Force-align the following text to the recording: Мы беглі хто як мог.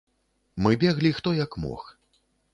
Мы 0.67 0.71
беглі 0.85 1.13
хто 1.19 1.35
як 1.43 1.61
мог. 1.69 1.87